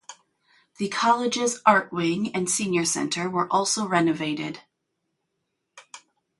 The 0.79 0.89
college's 0.89 1.61
Art 1.63 1.93
Wing 1.93 2.33
and 2.33 2.49
Senior 2.49 2.85
Center 2.85 3.29
were 3.29 3.47
also 3.53 3.87
renovated. 3.87 4.61